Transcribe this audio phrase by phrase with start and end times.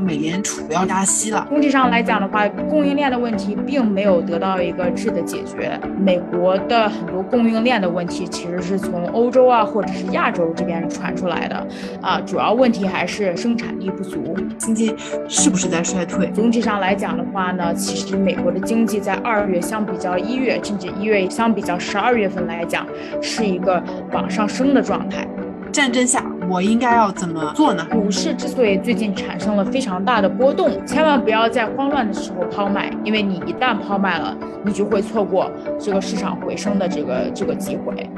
[0.00, 1.46] 美联储要加息了。
[1.48, 5.78] 总体上来讲的话，供应链的问题并没有得到一个质的解决。
[5.98, 11.66] 美国的很多供应链的问题其实是从欧洲啊或者是亚洲这边传出来的
[12.00, 14.94] 啊，主要问题还是生产力不足，经济
[15.28, 16.30] 是不是在衰退？
[16.32, 22.86] 总体上来讲的话呢，其实美国的经济在二月相比较一月，甚至一月相比较十二月份来讲，
[23.20, 23.82] 是一个
[24.12, 25.26] 往上升的状态。
[25.72, 27.84] 战争下，我应该要怎么做呢？
[27.90, 38.08] 股市之所以最近产生了非常大的波动，千万不要在慌乱的时候抛卖，因为你一旦抛卖了，你就会错过这个市场回升的这个这个机会。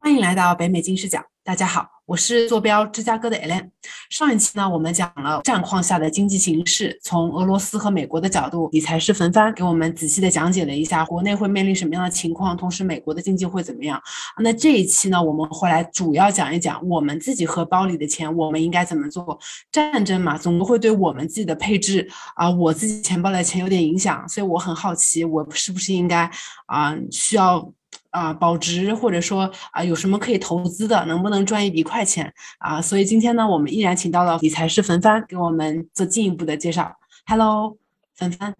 [0.00, 1.93] 欢迎来到北美金视角，大家好。
[2.06, 3.70] 我是坐标芝加哥的 Ellen。
[4.10, 13.98] 上一期呢，我们讲了战况下的经济形势，从俄罗斯和美国的角度，理财师冯帆给我们仔细的讲解了一下国内会面临什么样的情况，同时美国的经济会怎么样。
[14.42, 19.38] 那这一期呢，我们会来主要讲一讲我们自己荷包里的钱，我们应该怎么做。
[19.72, 26.30] 战争嘛，总会对我们自己的配置啊，我自己钱包的钱有点影响，所以我很好奇，我是不是应该
[26.66, 27.72] 啊，需要。
[28.14, 32.80] 啊，保值或者说啊，有什么可以投资的，能不能赚一笔快钱啊？
[32.80, 36.96] 所以今天呢，我们依然请到了理财师冯帆，给我们做进一步的介绍。
[37.26, 37.76] Hello，
[38.14, 38.54] 冯帆。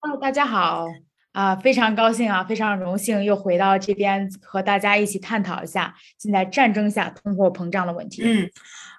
[0.00, 0.86] Hello，大家好
[1.34, 8.22] 啊，非常高兴啊，非常荣幸又回到这边和大家一起探讨一下现在战争下通货膨胀的问题。
[8.24, 8.48] 嗯。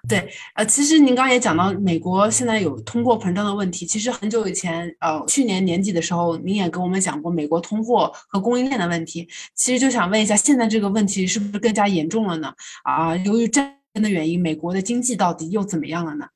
[0.06, 3.84] 对，呃，其实您刚刚也讲到，美国现在有通货膨胀的问题。
[3.84, 9.28] 其实很久以前，呃，去年年底的时候，您也跟我们讲过美国通货和供应链的问题。
[9.54, 12.52] 其实就想问一下，现在这个问题是不是更加严重了呢？
[12.84, 16.28] 啊，由于战争的原因，美国的经济到底又怎么样了呢？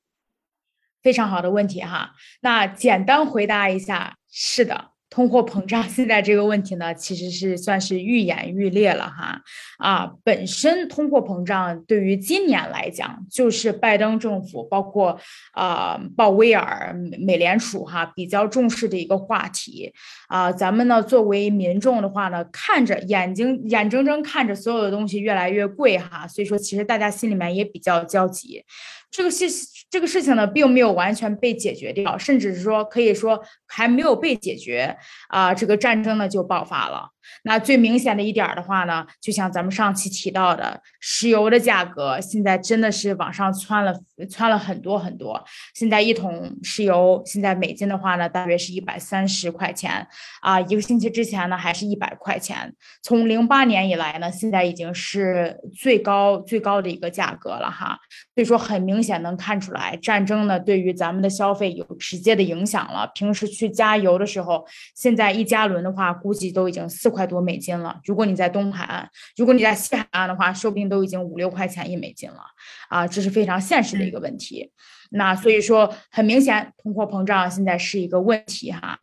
[1.01, 4.91] 非常好的问题哈，那简单回答一下，是的。
[5.11, 9.43] 通货膨胀 现在这个问题呢，其实是算是愈演愈烈了哈
[9.79, 10.13] 啊！
[10.23, 15.19] 本身通货膨胀对于今年来讲，就是拜登政府包括
[15.53, 19.93] 啊鲍威尔、美联储哈比较重视的一个话题
[20.29, 20.53] 啊。
[20.53, 28.65] 咱们呢作为民众的话呢，看着眼睛眼睁睁看着所有的东西越来越贵哈，所以说其实大家心里面也比较焦急。
[29.11, 29.47] 这个事
[29.91, 34.97] 这个事情呢，并没有完全被解决掉，甚至是说可以说还没有被解决
[35.29, 37.11] 啊，这个战争呢就爆发了。
[37.45, 43.95] 那最明显的一点的话呢，就像咱们上期提到的，石油的价格现在真的是往上窜了，
[44.29, 45.43] 窜了很多很多。
[45.75, 50.07] 现在一桶石油，现在美金的话呢，大约是一百三十块钱
[50.43, 50.61] 啊。
[50.61, 52.75] 一个星期之前呢，还是一百块钱。
[53.03, 57.99] 从零八年以来呢，现在已经是最高最高的一个价格了哈。
[58.35, 63.11] 所以说，很明显能看出来，战争呢对于咱们的消费有直接的影响了。
[63.15, 67.20] 平时去加油的时候，现在一加仑的话，估计都已经四块。
[67.21, 68.01] 块多美金了。
[68.05, 72.41] 如果你在东海岸，如果你在西海岸的话，说不定都已经五六块钱一美金了
[72.89, 73.07] 啊！
[73.07, 74.73] 这是非常现实的一个问题。
[75.11, 78.99] 那所以说，很明显，通货膨胀现在是一个问题哈。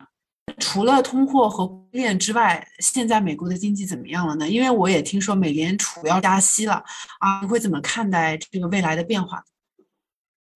[0.58, 4.48] 除了通货和链之外，现在美国的经济怎么样了呢？
[4.48, 6.82] 因为我也听说美联储要加息了
[7.20, 9.44] 啊，你会怎么看待这个未来的变化？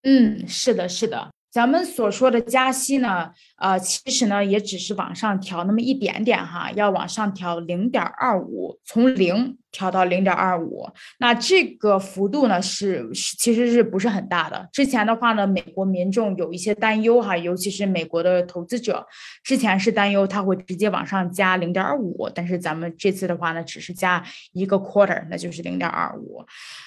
[0.02, 1.30] 嗯，是的，是的。
[1.52, 9.58] 咱们所说的加息呢，呃，其实呢也只是往上调那么一点点哈，要往上调零点二五，从零。
[9.72, 10.86] 调到零点二五，
[11.18, 14.68] 那这个幅度呢是其实是不是很大的？
[14.70, 19.04] 之前的话呢，美国民众有一些担忧哈，尤其是美国的投资者，
[19.42, 24.22] 之前是担忧它会直接往上加零点二五，但是咱们这次的话呢，只是加
[24.52, 26.44] 一个 quarter，那就是零点二五，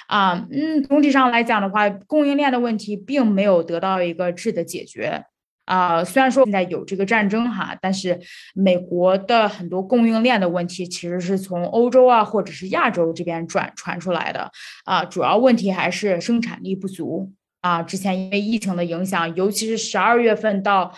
[0.08, 5.26] 啊，嗯，总体上来讲的话，供应链的问题并没有得到一个质的解决。
[5.66, 8.20] 啊，虽然说现在有这个战争哈，但是
[8.54, 14.52] 美国的很多供应链的问题其实是从欧洲啊或者是亚洲这边转传出来的
[14.86, 17.32] 啊，主要问题还是生产力不足
[17.62, 17.82] 啊。
[17.84, 20.96] 之前因为疫情的影响，尤其是十二月份到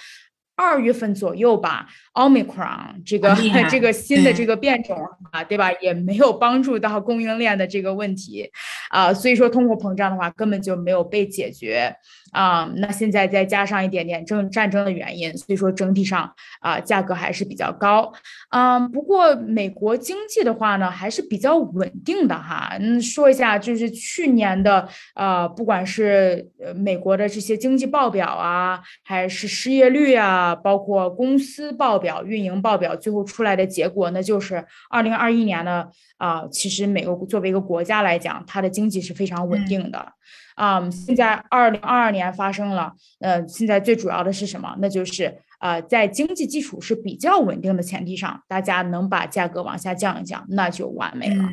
[0.55, 3.33] 二月份左右吧，Omicron 这个
[3.69, 4.97] 这个新的这个变种
[5.31, 5.71] 啊，对吧？
[5.79, 8.49] 也没有帮助到供应链的这个问题
[8.89, 11.95] 啊，所以说通货膨胀的话根本就没有被解决。
[12.33, 18.11] 啊，那现在再加上一点点政战争的原因，所以说整体上啊价格还是比较高。
[18.49, 22.75] 嗯，不过美国经济的话呢，还是比较稳定的哈。
[22.79, 35.87] 嗯，说一下就是去年的呃，不管是呃美国的这些经济报表啊，还是失业率啊，包括公司报表、运营报表，最后出来的结果，那就是二零二一年呢
[36.17, 40.13] 啊，其实美国作为一个国家来讲，它的经济是非常稳定的。
[40.55, 44.75] 啊，现在二零二二年发生了，呃，现在最主要的是什么？
[44.79, 51.43] 那就是呃，在经济基础是比较稳定的前提上，大家能把价格往下降一降，那就完美了。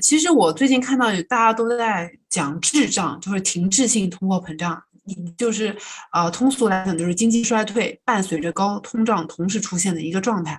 [0.00, 4.82] 其实我最近看到大家都在讲滞胀，就是停滞性通货膨胀。
[5.36, 5.76] 就是，
[6.12, 10.58] 呃，通俗来讲，就是经济衰退伴随着高通胀同时出现的一个状态，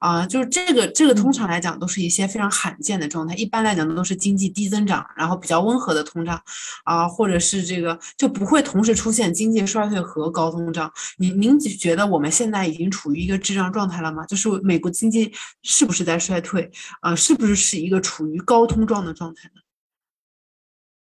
[0.00, 3.34] 啊，就是这个这个通常来讲都是一些非常罕见的状态。
[3.36, 6.40] 一般来讲都是经济低增长，然后比较温和的通胀，
[6.84, 10.92] 啊，或者是这个就不会同时出现经济衰退和高通胀。
[11.18, 14.26] 您您觉得我们现在已经处于一个滞胀状态了吗？
[14.26, 15.32] 就是美国经济
[15.62, 16.70] 是不是在衰退？
[17.00, 19.60] 啊，是不是是一个处于高通胀的状态呢？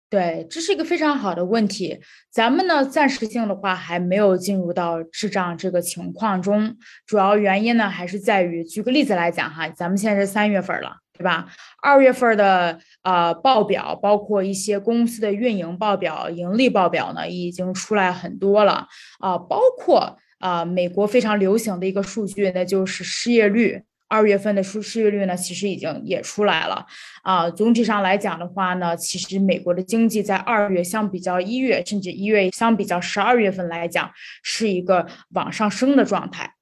[0.07, 2.00] 对，这是一个非常好的问题。
[2.31, 11.48] 咱们呢，暂时性的话还没有进入到滞胀这个情况中，主要原因呢还是在于，举个例子来讲哈，咱们现在是三月份了，对吧？
[11.81, 18.88] 二月份的呃报表，包括一些公司的运营报表、盈利报表呢，已经出来很多了
[19.19, 23.81] 啊，包括啊美国非常流行的一个数据，那就是失业率。
[24.07, 26.86] 二月份的失失业率呢，其实已经也出来了
[27.24, 27.50] 啊。
[27.50, 34.12] 总体上来讲的话呢，其实美国的经济在二月相比较一月，甚至一月相比较十二月份来讲，
[34.44, 36.54] 是一个往上升的状态，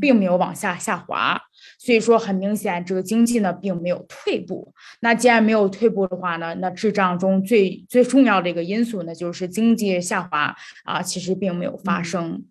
[0.00, 1.40] 并没有往下下滑。
[1.78, 4.72] 所以说，很明显，这个经济呢并没有退步。
[5.00, 12.44] 那既然没有退步的话呢，那滞胀中最最重要的一个因素呢，就是经济下滑啊，其实并没有发生。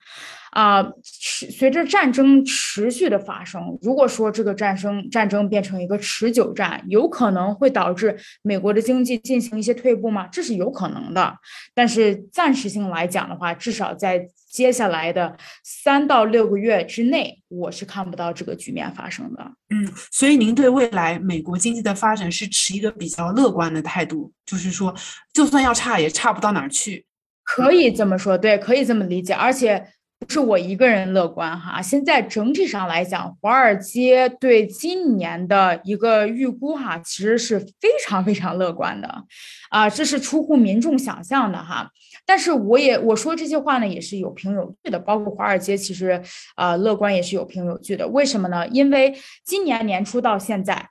[0.51, 10.27] 啊，持随着战争持续的发生，如果说这个战争战争变成一个持久战，有可能会导致美国的经济进行一些退步吗？
[10.31, 11.35] 这是有可能的。
[11.73, 19.44] 但是暂时性来讲的话，至少在接下来的三到六个月之内，我是看不到这个局面发生的。
[19.69, 24.95] 嗯，所以您对未来美国经济的发展是持一个比较乐观的态度，就是说，
[25.33, 27.05] 就算要差，也差不到哪儿去。
[27.44, 29.85] 可以这么说，对，可以这么理解，而且。
[30.19, 39.24] 不是我一个人乐观哈，现在整体上来讲，华尔街对今年的一个预估哈，其实是非常非常乐观的，
[39.69, 41.90] 啊，这是出乎民众想象的哈。
[42.25, 46.22] 但是我也我说这些话呢，也是有凭有据的，包括华尔街其实
[46.56, 48.08] 啊乐观也是有凭有据的。
[48.08, 48.68] 为什么呢？
[48.68, 49.16] 因为
[49.46, 50.90] 今年年初到现在。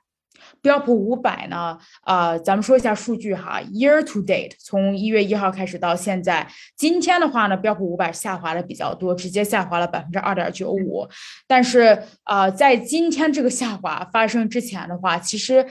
[0.61, 1.77] 标普五百呢？
[2.05, 11.07] 呃，咱们说一下数据哈，year to date，从一月一号开始到现在，今天的话呢，标普五百下滑的比较多，直接下滑了百分之二点九五。
[11.47, 15.65] 但是啊，在今天这个下滑发生之前的话，其实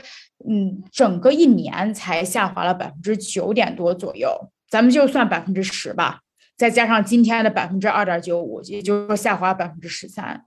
[0.49, 4.51] 嗯，整个一年才下滑了百分之九点多左右。
[4.69, 6.21] 咱们就算百分之十吧，
[6.57, 10.45] 再加上今天的百分之二点九五，也就是说下滑百分之十三。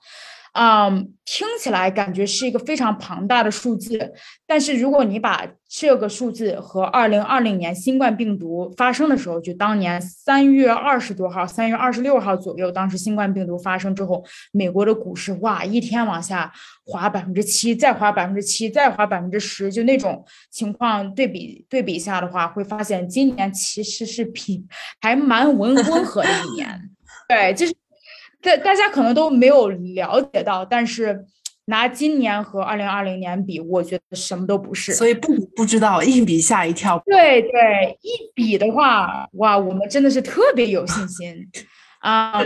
[0.53, 4.13] 嗯，听起来感觉是一个非常庞大的数字，
[4.47, 16.51] 但是如果你把这个数字和二零二零年新冠病毒发生的时候，就当年三月二十多号、三月二十六号左右，当时新冠病毒发生之后，美国的股市哇，一天往下
[16.83, 24.65] 滑百分之七，再滑百分之七，再滑百分之十，就那种情况对比对比下的话，会发现今年其实是比
[24.99, 26.89] 还蛮 温温和的一年，
[27.27, 27.78] 对，就是。
[28.41, 31.25] 大大家可能都没有了解到，但是
[31.65, 34.93] 拿今年和二零二零年比，我觉得什么都不是。
[34.93, 37.01] 所以不不知道一比吓一跳。
[37.05, 41.47] 对对，一比的话，哇，我们真的是特别有信心
[41.99, 42.41] 啊。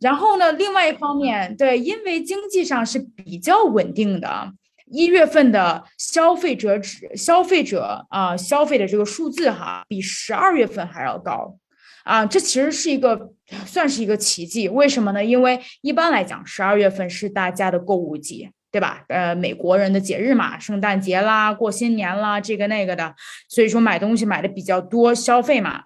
[0.00, 4.50] 然后呢，另外一方面，对，因为经济上是比较稳定的，
[4.90, 11.56] 一月份的消费者指消费者啊消费的这个数字哈，比十二月份还要高。
[12.04, 13.32] 啊，这其实是一个
[13.66, 15.24] 算是一个奇迹，为什么呢？
[15.24, 19.02] 因为一般来讲，十二月份是大家的购物季，对吧？
[19.08, 23.14] 呃，美国人的节日嘛，圣诞节啦，过新年啦，这个那个的，
[23.48, 25.84] 所以说买东西买的比较多，消费嘛。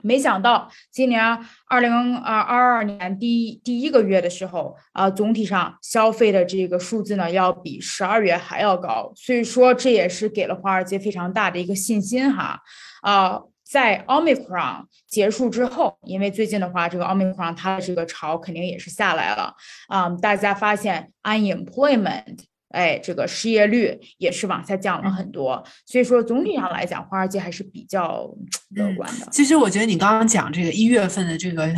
[0.00, 1.20] 没想到今年
[1.66, 12.60] 二零二二二年第一第一个月的时候，啊，总体上消费的这个数字呢，要比十二月还要高，所以说这也是给了华尔街非常大的一个信心哈，
[13.02, 13.40] 啊。
[13.68, 19.54] 在 Omicron 结束之后，因为最近的话，这个 Omicron 它的这个潮肯定也是下来了
[19.88, 22.38] 啊，大家发现 unemployment，
[22.70, 28.30] 哎，这个失业率也是往下降了很多，所以说总体上来讲，华尔街还是比较
[28.70, 29.28] 乐观的。
[29.30, 31.70] 其实我觉得你刚刚讲这个一月份的这个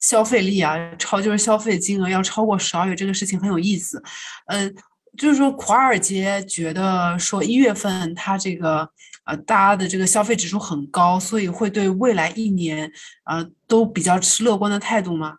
[0.00, 4.02] 消费力啊，超就是消费金额要超过十二月这个事情很有意思，
[4.46, 4.74] 嗯，
[5.16, 8.88] 就是说华尔街觉得说一月份它这个。
[9.26, 12.92] 呃，大家的这个消费指数很高，所以会对未来一年，
[13.24, 15.38] 呃，都比较持乐观的态度吗？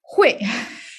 [0.00, 0.38] 会，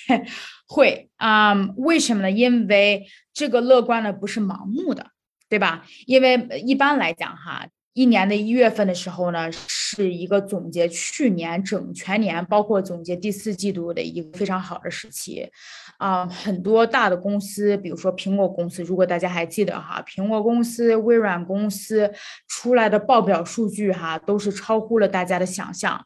[0.70, 1.56] 会啊？
[1.76, 2.30] 为什么呢？
[2.30, 5.08] 因为这个乐观呢不是盲目的，
[5.50, 5.88] 对吧？
[6.06, 7.68] 因为一般来讲哈，
[7.98, 15.50] 一年的一月份的时候呢，是一个总结去年整全年，包括总结第四季度的一个非常好的时期，
[15.98, 22.14] 啊，很多大的公司，比如说苹果公司，如果大家还记得哈，苹果公司、微软公司
[22.48, 26.00] 出来的报表数据哈，都是超乎了大家的想象。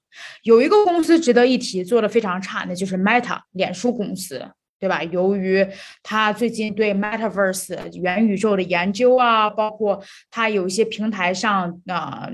[0.44, 4.50] 有一个公司值得一提，做的非常差，那就是 Meta 脸书公司。
[4.82, 5.04] 对吧？
[5.04, 5.64] 由于
[6.02, 12.28] 他最近对 Metaverse 元宇宙的研究啊，包括他有一些平台上啊，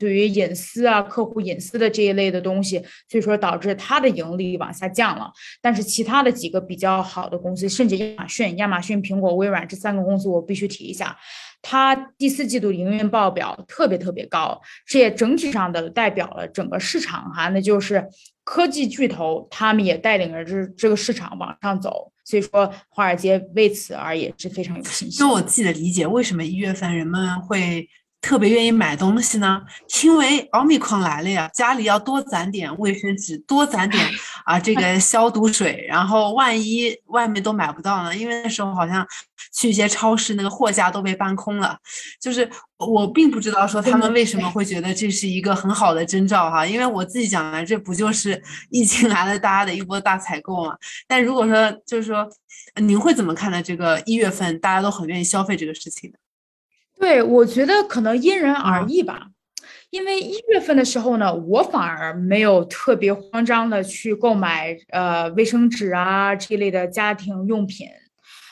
[0.00, 5.30] 对于隐私啊、客户隐私的这一类的东西，所以说导致他的盈利往下降了。
[5.60, 11.16] 但是其他的几个比较好的公司，甚至亚马逊、亚马逊、苹果、微软这三个公司，我必须提一下。
[11.64, 18.04] 它第四季度营运报表特别特别高，这也整体上的代表了整个市场哈，那就是
[18.44, 25.18] 科技巨头他们也带领着这这个市场往上走，所以说华尔街为此而也是非常有信心。
[25.18, 27.88] 就我自己的理解，为什么一月份人们会？
[28.22, 29.60] 特别愿意买东西呢，
[30.04, 34.02] 因为奥密克戎来了呀，家里要多攒点卫生纸，多攒点
[34.46, 38.16] 啊这个消毒水，然后万一外面都买不到呢？
[38.16, 39.04] 因为那时候好像
[39.52, 41.76] 去一些超市，那个货架都被搬空了。
[42.20, 42.48] 就是
[42.78, 50.76] 我并不知道说他们为什么会觉得这是一个很好的征兆哈，因为我自己讲来，这不就是疫情来了，大家的一波大采购嘛。
[51.08, 52.28] 但如果说就是说，
[52.80, 56.16] 您会怎么看待这个一月份大家都很愿意消费这个事情呢？
[57.02, 59.26] 对，我觉得可能因人而异吧，
[59.90, 67.88] 因为一月份的时候呢，我反而没有特别慌张的去购买呃卫生纸啊这一类的家庭用品，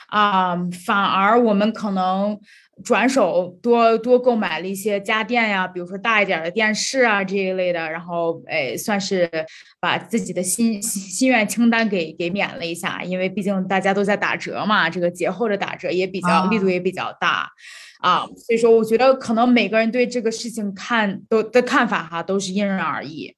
[0.09, 2.37] 啊，反而我们可能
[2.85, 9.29] 转手多多购买了一些家电呀，比如说大一点的电视啊这一类的，然后哎，算是
[9.81, 17.51] 把自己的心心愿清单给给免了一下，因为毕竟大家都在打折嘛，这个节后的打折也比较力度也比较大。
[18.01, 23.35] 啊，所以说我觉得可能每个人对这个事情看都的看法哈都是因人而异，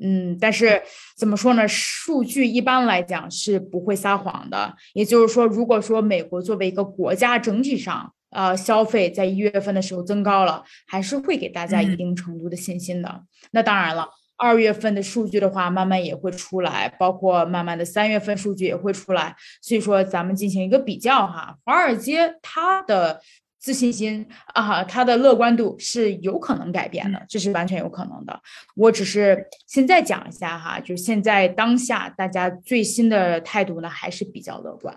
[0.00, 0.80] 嗯，但是
[1.16, 1.66] 怎么说呢？
[1.66, 4.76] 数据一般来讲是不会撒谎的。
[4.94, 13.22] 也就是说，如果说美国作为一个国家整体上呃消费在一月份的时候增高了，还是会给大家一定程度的信心的。
[13.52, 19.34] 那当然了，二月份的数据的话，慢慢也会出来，包括慢慢的三月份数据也会出来。
[19.62, 23.20] 所以说，咱们进行一个比较哈，华尔街它的。
[23.60, 28.40] 自信心啊，它的乐观度是有可能改变的，这是完全有可能的。
[28.76, 34.96] 我只是现在讲一下哈，就是现在当下大家最新的态度呢，还是比较乐观。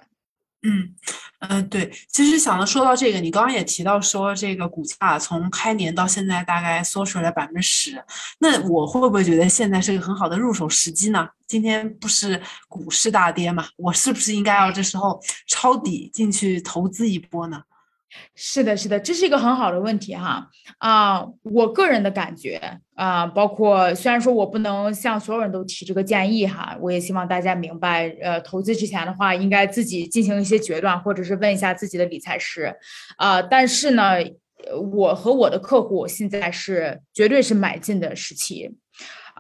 [0.62, 0.94] 嗯
[1.42, 8.04] 嗯，对，其实想到说到这个，你刚刚也提到说这个股价从开年到现在大概缩水了百分之十，
[8.38, 11.28] 那我会不会觉得现在是个很好的入手时机呢？
[11.48, 17.64] 今天不是股市大跌嘛，我是不是应该要这时候抄底进去投资一波呢？
[18.36, 20.48] 是的，是的，这是一个很好的问题哈
[20.80, 21.26] 啊！
[21.44, 22.60] 我个人的感觉
[22.96, 32.76] 啊，包括虽然说我不能向所有人都提这个建议哈，我也希望大家明白，呃，投资之前的话应该自己进行一些决断，或者是问一下自己的理财师
[33.18, 33.42] 啊。
[33.42, 34.16] 但是呢，
[34.94, 38.76] 我和我的客户现在是绝对是买进的时期。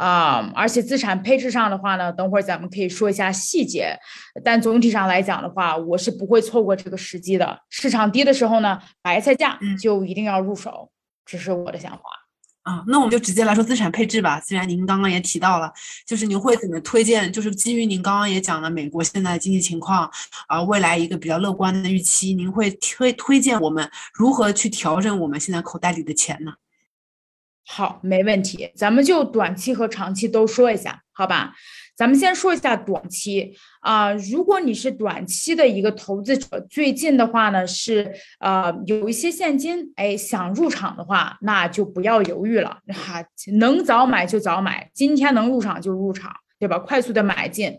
[0.01, 3.96] 啊，而且资产配置上的话呢，等会儿咱们可以说一下细节，
[4.43, 7.60] 但总体上来讲的话，我是不会错过这个时机的。
[7.70, 10.89] 市场低的时候呢，白菜价就一定要入手，
[11.24, 12.01] 这是我的想法。
[12.63, 14.39] 啊，那我们就直接来说资产配置吧。
[14.39, 15.72] 既然您刚刚也提到了，
[16.08, 17.31] 就是您会怎么推荐？
[17.31, 20.10] 就是基于您刚刚也讲了美国现在的经济情况，
[20.48, 26.53] 啊，未来一个比较乐观的预期，您会推推荐我们如何去调整我们现在口袋里的钱呢？
[27.65, 31.53] 好，没问题，咱们就短期和长期都说一下，好吧？
[31.95, 46.79] 咱们先说一下短期啊，如果你是短期的一个投资者，最近的话呢是呃有一些现金，哎，想入场的话，那就不要犹豫了，哈，能早买就早买，今天能入场就入场，对吧？
[46.79, 47.77] 快速的买进。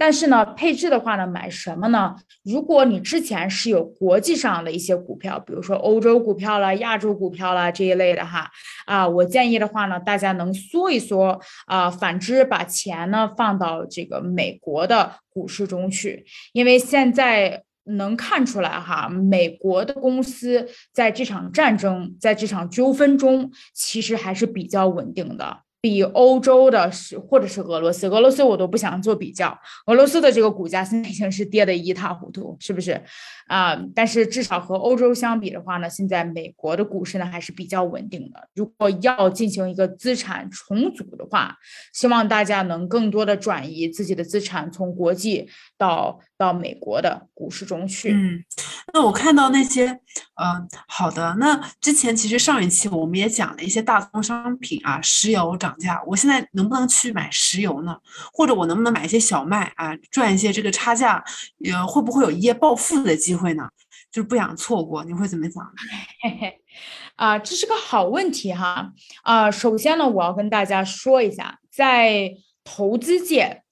[0.00, 2.16] 但是呢，配置的话呢，买什么呢？
[2.42, 8.50] 如果你之前是有国际上的一些股票，比如说欧洲股票啦、亚洲股票啦这一类的哈，
[8.86, 25.58] 啊，我建议的话呢，大家能缩一缩啊，反之把钱呢放到这个美国的股市中去，因为现在能看出来哈，美国的公司在这场战争、在这场纠纷中，其实还是比较稳定的。
[25.80, 29.58] 比欧洲的是，或者是俄罗斯，俄罗斯我都不想做比较。
[29.86, 33.02] 俄罗斯的这个股价现在已经是跌得一塌糊涂，是不是？
[33.46, 38.48] 啊，但是至少和欧洲相比的话呢，现在美国的股市呢还是比较稳定的。
[38.54, 41.56] 如果要进行一个资产重组的话，
[41.94, 48.12] 希望大家能更多的转移自己的资产，从国际到到美国的股市中去。
[48.12, 48.42] 嗯，
[48.94, 51.36] 那我看到那些嗯，好的。
[51.38, 57.94] 那之前其实上一期我们也讲了一些大宗商品啊，石油涨价，我现在能不能去买石油呢？
[58.32, 61.22] 或者我能不能买一些小麦啊，赚一些这个差价？
[61.70, 63.68] 呃，会不会有一夜暴富的机会呢？
[64.10, 65.62] 就是不想错过，你会怎么想？
[66.22, 66.60] 嘿嘿，
[67.16, 68.90] 啊，这是个好问题哈。
[69.22, 72.32] 啊，首先呢，我要跟大家说一下，在
[72.64, 73.62] 投资界，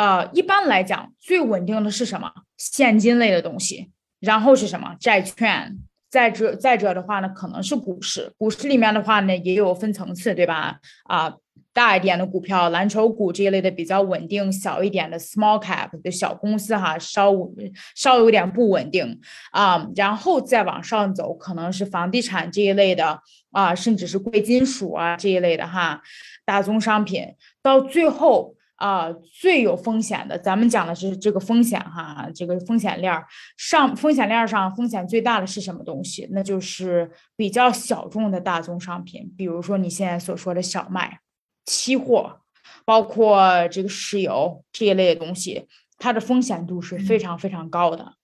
[0.00, 2.32] 呃，一般来讲最稳定的是什么？
[2.56, 3.90] 现金类的东西。
[4.18, 4.96] 然后是什么？
[4.98, 5.76] 债券。
[6.08, 8.32] 再者，再者的话呢，可能是股市。
[8.38, 10.78] 股市里面的话呢，也有分层次，对吧？
[11.04, 11.36] 啊，
[11.74, 17.30] 大一点的股票，蓝筹股这一类的比较稳定；小一点的 small cap 的小公司哈，稍
[17.94, 19.20] 稍有点不稳定
[19.52, 19.86] 啊。
[19.94, 23.20] 然后再往上走，可能是房地产这一类的
[23.52, 26.00] 啊，甚至是贵金属啊这一类的哈，
[26.46, 28.54] 大宗商品，到最后。
[28.80, 33.26] 啊，最有风险的，咱们讲的是这个风险哈，这个风险链儿
[33.58, 36.26] 上，风险链上风险最大的是什么东西？
[36.32, 41.20] 那就是比较小众的大宗商品，比如说你现在所说的小麦、
[41.66, 42.40] 期货，
[42.86, 45.68] 包括这个石油这一类的东西，
[45.98, 48.14] 它的风险度是非常非常高的，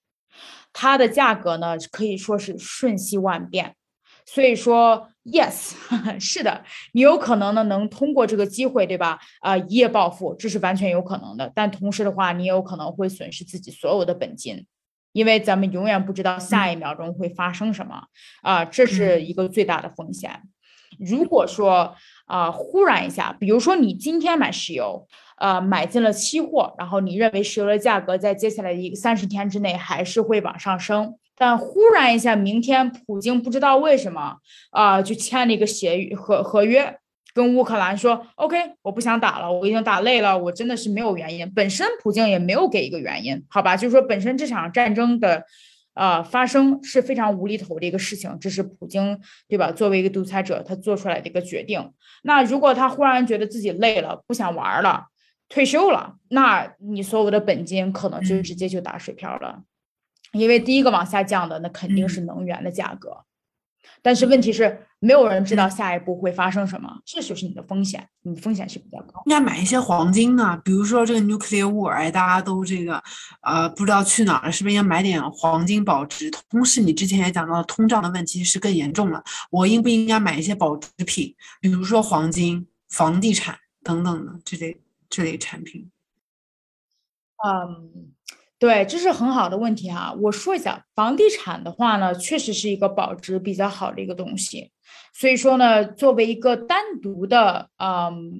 [0.72, 3.76] 它的价格呢可以说是瞬息万变，
[4.24, 5.10] 所以说。
[5.28, 5.74] Yes，
[6.20, 9.18] 是的，你有可能呢能通过这个机会，对吧？
[9.40, 11.50] 啊，一夜暴富，这是完全有可能的。
[11.52, 14.64] 但同时的话，你也有可能会损失自己所有的本金，
[15.12, 18.04] 因为咱们永远不知道下一秒钟会发生什么
[18.42, 20.42] 啊，这是一个最大的风险。
[21.00, 31.18] 如果说啊，忽然一下，比如说你今天买石油，呃，买进了期货，然后你认为石油的价格在接下来一个三十天之内还是会往上升。
[31.36, 34.36] 但忽然一下，明天普京不知道为什么
[34.70, 36.98] 啊，就签了一个协议合合约，
[37.34, 41.50] 跟乌克兰说，OK，我不想打了，我已经打累了，我真的是没有原因。
[41.52, 45.44] 本身普京也没有给一个原因，好吧，就是说本身这场战争的，
[45.92, 49.70] 呃，发生是非常无厘头的一个事情，这是普京对吧？
[49.70, 51.92] 作为一个独裁者，他做出来的一个决定。
[52.22, 55.08] 那如果他忽然觉得自己累了，不想玩了，
[55.50, 59.62] 退休了，那你所有的本金可能就直接就打水漂了。
[60.36, 63.24] 因为第一个往下降的，那肯定是能源的价格，
[64.02, 69.22] 但是问题是，没有人知道下一步会发生什么，这就是你的风险，你风险是比较高。
[69.26, 73.02] 应该买一些黄金呢，比如说这个 nuclear war，哎，大家都这个，
[73.42, 76.30] 呃，不知道去哪儿了，是不是应该买点黄金保值？
[76.50, 85.90] 同时，你之前也讲到，通胀的问题是更严重了，我应不应该买一些保值品，比如说黄金、房地产等等的这类这类产品？
[87.44, 88.12] 嗯。
[88.58, 90.16] 对，这是很好的问题哈。
[90.22, 94.70] 我说一下，房地产的话呢，确实是一个保值比较好的一个东西。
[95.12, 98.32] 所以说呢，作为一个单独的嗯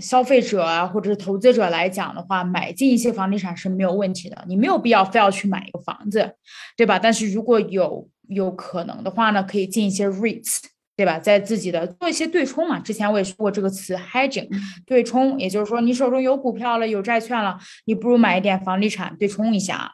[0.00, 4.44] 消费者啊，或者是投资者来讲的话，买进一些房地产是没有问题的。
[4.48, 6.34] 你没有必要非要去买一个房子，
[6.76, 6.98] 对吧？
[6.98, 10.58] 但是如果有有可能的话呢，可以进一些 REITs。
[10.94, 11.18] 对吧？
[11.18, 12.78] 在自己的做一些对冲嘛。
[12.78, 14.48] 之前我也说过这个词，hedging，
[14.84, 19.92] 对冲，也就是说你手中有股票了，有债券了，你不如买一点房地产对冲一下。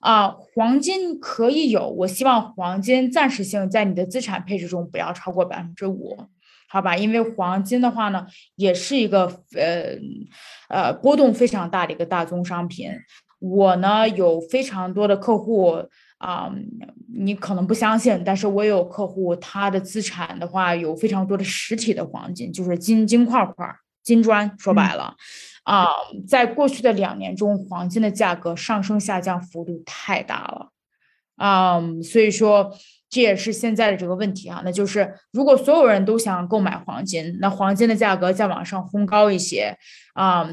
[0.00, 6.16] 啊，黄金可以有，我希望黄金暂时性在你的资产配置中不要超过百分之五，
[6.68, 6.96] 好吧？
[6.96, 9.24] 因为黄金的话呢，也是一个
[9.56, 9.98] 呃
[10.68, 12.90] 呃波动非常大的一个大宗商品。
[13.40, 15.88] 我呢有非常多的客户。
[16.18, 16.50] 啊，
[17.12, 23.68] 你可能不相信，但是我有客户，他的资产的话有非常多的实体的黄金，就是金金块块、
[24.02, 24.54] 金砖。
[24.58, 25.14] 说白了，
[25.64, 25.86] 啊，
[26.26, 30.70] 在过去的两年中，黄金的价格上升下降幅度太大了，
[31.36, 32.72] 啊，所以说
[33.10, 39.76] 这也是现在的这个问题啊，那就是如果所有人都想购买黄金，那黄金的价格再往上轰高一些，
[40.14, 40.48] 啊，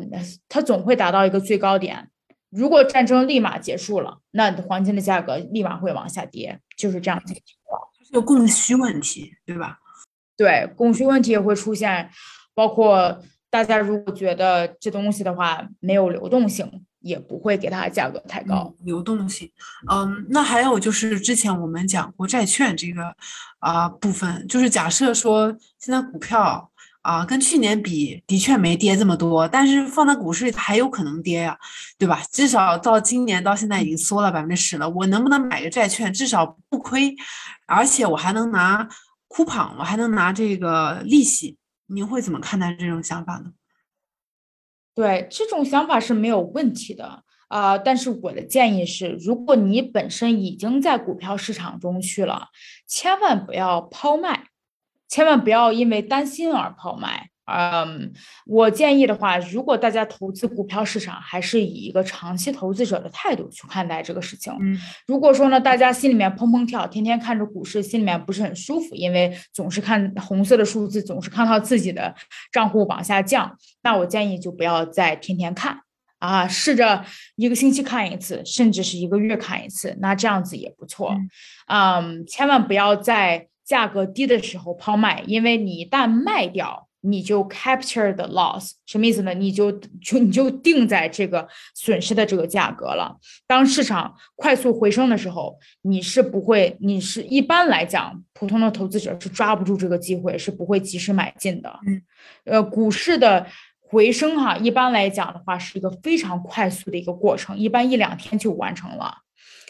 [0.49, 2.09] 它总会达到一个最高点。
[2.55, 7.81] 如果战争立马结束了，那黄金的价格立马会往下跌，就是这样子情况。
[8.11, 9.79] 有供需问题，对吧？
[10.37, 12.09] 对，供需问题也会出现，
[12.53, 18.75] 包括大家如果觉得这东西的话没有流动性，也不会给它价格太高。
[18.83, 19.51] 流动性，
[19.91, 23.15] 嗯，那还有就是之前我们讲过债券这个
[23.59, 26.69] 啊部分，就是假设说现在股票。
[27.03, 31.57] 啊，跟去年比的确没跌这么多，但是放在股市里它还有可能跌呀，
[31.97, 32.23] 对吧？
[32.31, 37.13] 至少到今年到现在已经缩了百分之十了，我能不能买个债券，至少不亏，
[37.67, 38.87] 而且我还能拿
[39.27, 43.51] coupon，我还能拿这个利息，您会怎么看待这种想法呢？
[44.95, 52.47] 对，这种想法是没有问题的啊，但是我的建议是，如果你本身已经在股票市场中去了，
[52.87, 54.45] 千万不要抛卖。
[55.13, 58.11] 千万不要因为担心而抛卖嗯，
[58.47, 64.51] 我建议的话，如果大家投资股票市场，还是以一个长期投资者的态度去看待这个事情。
[64.59, 72.15] 嗯，如果说呢，大家心里面砰砰跳，天天看着股市，心里面不是很舒服，因为总是看红色的数字，总是看到自己的
[72.51, 75.77] 账户往下降，那我建议就不要再天天看
[76.19, 77.03] 啊，试着
[77.35, 81.13] 一个星期看一次，甚至是一个月看一次，那这样子也不错。
[81.67, 86.87] 嗯，千万不要在价格低的时候抛卖，因为你一旦卖掉。
[87.05, 89.33] 你就 capture the loss，什么意思呢？
[89.33, 89.69] 你就
[90.01, 91.45] 就你就定在这个
[91.75, 93.13] 损失的这个价格了。
[93.45, 101.77] 当市场快速回升的时候，你是不会，你是一般来讲，普通的投资者是抓不住这个机会，是不会及时买进的。
[101.85, 102.01] 嗯，
[102.45, 103.45] 呃，股市的
[103.81, 109.13] 回升哈，一般来讲的话是一个非常快速的一个过程，一般一两天就完成了。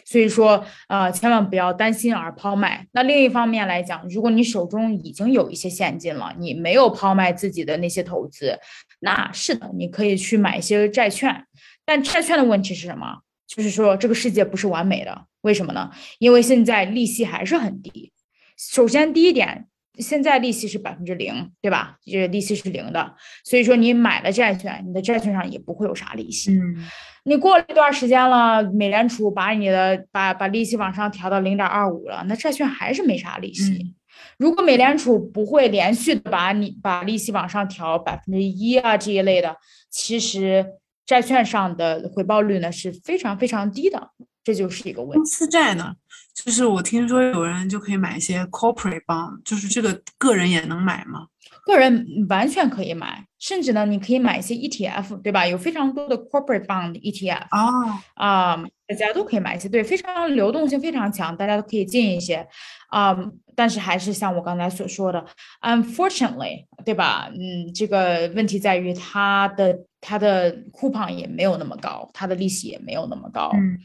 [0.04, 2.86] 所以说，呃，千万不要担心而抛卖。
[2.92, 8.58] 那另一方面来讲，如果你手中已经有一些现金了，你没有抛卖自己的那些投资，
[9.00, 11.44] 那是的，你可以去买一些债券。
[11.84, 13.20] 但债券的问题是什么？
[13.46, 15.90] 就是说这个世界不是完美的，为什么呢？
[16.18, 18.12] 因为现在利息还是很低。
[18.56, 19.66] 首先第一点。
[19.96, 21.98] 现在利息是百分之零，对吧？
[22.04, 23.14] 这利息是零的，
[23.44, 26.50] 所以说你买了债券，你的债券上也不会有啥利息。
[26.50, 26.84] 嗯，
[27.24, 33.94] 你过了一段时间了，美联储把你的把把利息往上调到零点二五了，那债券还是没啥利息。
[34.38, 39.56] 如果美联储不会连续的把你把利息往上调百分之一啊这一类的，
[39.90, 40.64] 其实
[41.06, 44.10] 债券上的回报率呢是非常非常低的。
[44.42, 45.16] 这就是一个问题。
[45.16, 45.94] 公司债呢，
[46.34, 51.28] 就是我听说有人就可以买一些 corporate bond，就是这个个人也能买吗？
[51.66, 55.46] 个人完全可以买，甚至呢，你可以买一些 ETF，对吧？
[55.46, 62.46] 有非常多的 corporate bond ETF 啊啊，大家都可以买一些，对，非常流动性非常强，大家都可以进一些
[62.88, 63.16] 啊。
[63.56, 65.24] 但是还是像我刚才所说的
[65.62, 67.30] ，unfortunately，对吧？
[67.30, 73.50] 嗯，这个问题在于它的它的 coupon 也没有那么高，它的利息也没有那么高。
[73.54, 73.78] 嗯。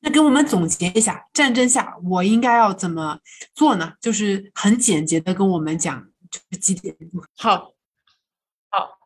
[0.00, 3.18] 那给我们总结一下，战争下我应该要怎么
[3.54, 3.94] 做呢？
[4.00, 6.06] 就是很简洁的跟我们讲，
[7.36, 7.72] 好，
[8.70, 8.98] 好，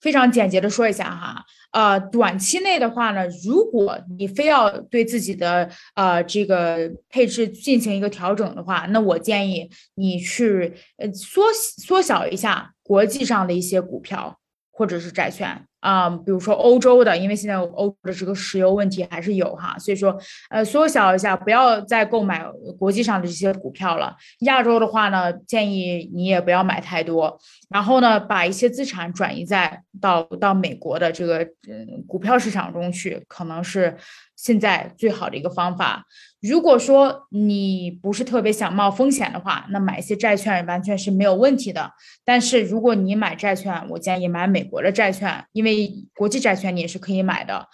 [0.00, 1.44] 非常简洁的说一下哈。
[1.72, 14.38] 呃，短期内的话呢，如果你非要对自己的呃这个配置进行一个调整的话，那我建议你去呃缩缩小一下国际上的一些股票
[14.70, 15.66] 或者是债券。
[15.84, 20.18] 啊，比如说欧洲的，因为现在欧洲的这个石油问题还是有哈，所以说
[20.48, 22.42] 呃缩小一下，不要再购买
[22.78, 24.16] 国际上的这些股票了。
[24.40, 27.38] 亚洲的话呢，建议你也不要买太多，
[27.74, 33.96] 然后呢，把一些资产转移在到到美国的这个嗯股票市场中去，可能是
[34.36, 36.06] 现在最好的一个方法。
[36.40, 41.90] 如果说你不是特别想冒风险的话，那买一些债券完全是没有问题的。
[42.24, 47.66] 但是如果你买债券，我建议买美国的债券，因为国际债券你也是可以买的。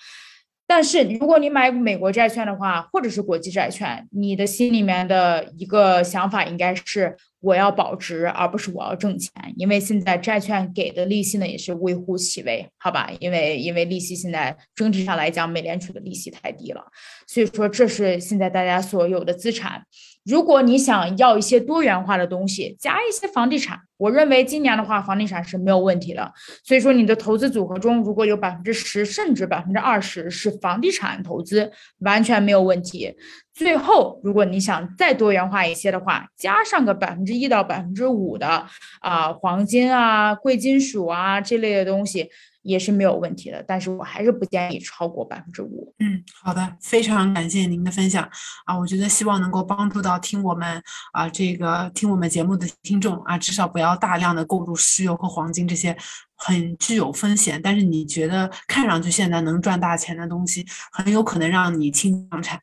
[0.71, 7.17] 但是如果你买美国债券的话，或者是国际债券，你的心里面的一个想法应该是。
[7.43, 13.11] 我要保值，而不是我要挣钱，因为现在债券给的利息呢也是微乎其微，好吧？
[13.19, 16.85] 因为因为利息现在整体上来讲，美联储的利息太低了，
[17.27, 19.83] 所以说这是现在大家所有的资产。
[20.25, 26.31] 如果你想要一些多元化的东西，加一些房地产，我认为今年的话，房地产是没有问题的。
[26.63, 33.15] 所以说你的投资组合中，如果有百分之十甚至百分之二十是房地产投资，完全没有问题。
[33.55, 38.67] 最后，如果你想再多元化一些的话，加上个百分之一到百分之五的
[39.01, 42.31] 啊黄金啊、贵金属啊这类的东西。
[42.62, 45.94] 也是没有问题的，但是我还是不建议超过百分之五。
[45.99, 48.29] 嗯，好的，非常感谢您的分享
[48.66, 48.79] 啊！
[48.79, 55.96] 我觉得希望能够帮助到听我们啊这个听我们节目的听众啊，至少不要大量的购入石油和黄金这些
[56.37, 62.61] 很具有风险，但是你觉得看上去现在能赚大钱的东西，很有可能让你倾家荡产。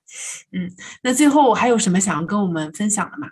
[0.52, 3.30] 嗯，那最后还有什么想要跟我们分享的吗？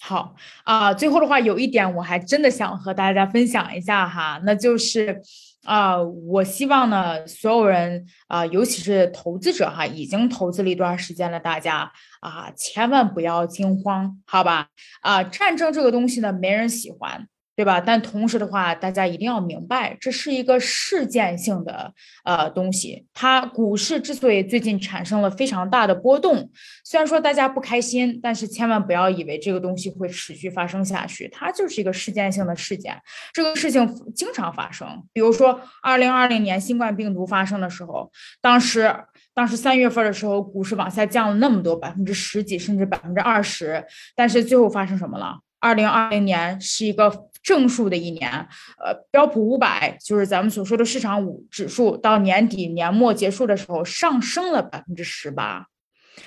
[0.00, 5.22] 好啊，最后的话有一点我还真的想和大家分享一下哈，那就是。
[5.64, 14.68] 啊，我希望呢，所有人啊，尤其是投资者哈，已经投资了一段时间了大家啊，千万不要惊慌，好吧？
[15.02, 17.28] 啊，战争这个东西呢，没人喜欢。
[17.54, 17.80] 对吧？
[17.80, 21.92] 但同时的话，大家一定要明白，这是一个事件性的
[22.24, 23.06] 呃东西。
[23.12, 26.50] 它股市之所以最近产生了非常大的波动，
[26.84, 31.28] 虽然说大家不开心，但是千万不要以为这个东西会持续发生下去。
[31.28, 32.96] 它就是一个事件性的事件，
[33.34, 34.88] 这个事情经常发生。
[35.12, 38.10] 比如说，二零二零年新冠病毒发生的时候，
[38.40, 38.94] 当时
[39.34, 43.84] 当时三月份的时候，股市往下降了那么多，百分之十几甚至百分之二十，
[44.16, 45.38] 但是最后发生什么了？
[45.60, 47.08] 二零二零年是一个
[47.42, 48.30] 正数的一年，
[48.78, 55.66] 呃，标普五百就是咱们所说的市场五指数，到年底年末结束的时候上升了百分之十八。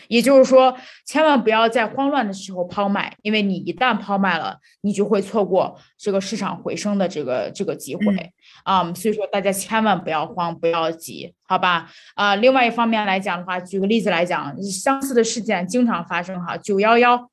[0.07, 0.75] 也就是说，
[1.05, 8.05] 千万不要在慌乱的时候抛卖，因为你一旦抛卖了，你就会错过这个市场回升的这个这个机会
[8.63, 8.91] 啊。
[8.93, 11.87] 所以说，大家千万不要慌，不要急，好吧？
[12.15, 16.57] 啊，另外一方面来讲的话，举个例子来讲，相似的事件经常发生哈。
[16.57, 17.29] 九幺幺，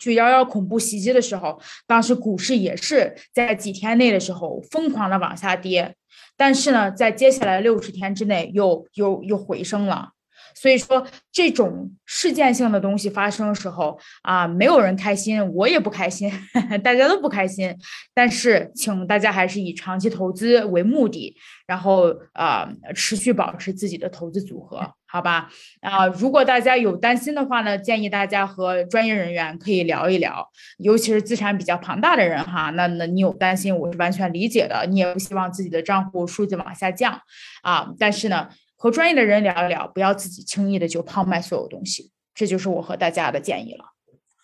[0.00, 5.94] 去幺幺恐怖袭击的时候，当时股市也是在几天内的时候疯狂的往下跌，
[6.36, 10.10] 但是呢，在接下来六十天之内又又又回升了。
[10.54, 16.30] 所以说，这种事件性的东西发生的时候啊，没有人开心，我也不开心，
[16.82, 17.74] 大家都不开心。
[18.14, 21.36] 但是，请大家还是以长期投资为目的，
[21.66, 25.48] 然后啊，持续保持自己的投资组合，好吧？
[25.80, 30.46] 啊，如果大家有担心的话呢，建议大家和专业人员可以聊一聊，
[30.78, 37.20] 尤其是资产比较庞大的人哈，那那你有担心，我是完全理解的，你也不希望自己的账户数字往下降
[37.62, 38.48] 啊，但是呢。
[38.80, 43.84] 和专业的人聊一聊，不要自己轻易的就抛卖所有东西，这就是我和大家的建议了。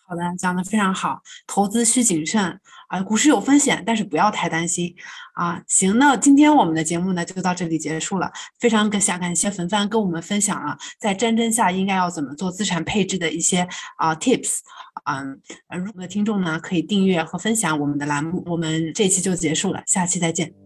[0.06, 4.94] 好的，讲的非常好，投资需谨慎啊，股市有风险，但是不要太担心
[5.36, 5.62] 啊。
[5.66, 14.58] 行，那今天我们的节目呢就到这里结束了，非常感谢感谢冯帆跟我们分享了在战争下应该要怎么做资产配置的一些啊 tips
[15.06, 15.40] 嗯，
[15.82, 20.65] 如果听众呢可以订阅和分享我们的栏目，我们这期就结束了，下期再见。